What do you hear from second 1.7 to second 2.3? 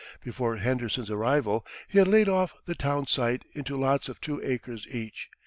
he had laid